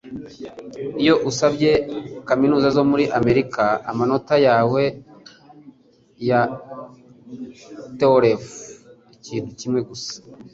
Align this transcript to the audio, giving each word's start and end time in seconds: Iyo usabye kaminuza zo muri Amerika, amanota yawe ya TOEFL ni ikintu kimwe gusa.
Iyo 1.01 1.13
usabye 1.29 1.71
kaminuza 2.29 2.67
zo 2.75 2.83
muri 2.89 3.05
Amerika, 3.19 3.63
amanota 3.91 4.35
yawe 4.47 4.81
ya 6.29 6.41
TOEFL 7.99 8.55
ni 8.55 9.15
ikintu 9.29 9.51
kimwe 9.59 9.81
gusa. 9.89 10.13